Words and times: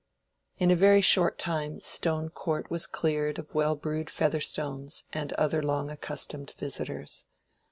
In 0.57 0.71
a 0.71 0.75
very 0.75 1.01
short 1.01 1.37
time 1.37 1.79
Stone 1.81 2.29
Court 2.29 2.71
was 2.71 2.87
cleared 2.87 3.37
of 3.37 3.53
well 3.53 3.75
brewed 3.75 4.09
Featherstones 4.09 5.03
and 5.13 5.31
other 5.33 5.61
long 5.61 5.91
accustomed 5.91 6.55
visitors. 6.57 7.25